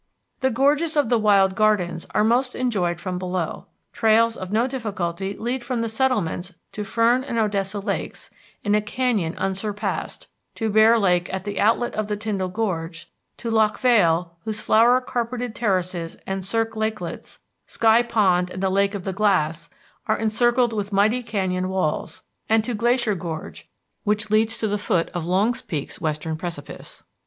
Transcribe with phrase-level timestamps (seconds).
[0.39, 3.67] The gorges of the Wild Gardens are most enjoyed from below.
[3.93, 8.31] Trails of no difficulty lead from the settlements to Fern and Odessa Lakes
[8.63, 10.25] in a canyon unsurpassed;
[10.55, 15.01] to Bear Lake at the outlet of the Tyndall Gorge; to Loch Vale, whose flower
[15.01, 17.37] carpeted terraces and cirque lakelets,
[17.67, 19.69] Sky Pond and the Lake of Glass,
[20.07, 23.69] are encircled with mighty canyon walls; and to Glacier Gorge,
[24.03, 27.03] which leads to the foot of Longs Peak's western precipice.